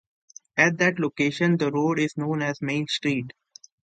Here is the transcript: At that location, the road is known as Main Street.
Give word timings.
At 0.57 0.79
that 0.79 0.97
location, 0.97 1.57
the 1.57 1.69
road 1.71 1.99
is 1.99 2.17
known 2.17 2.41
as 2.41 2.59
Main 2.59 2.87
Street. 2.87 3.33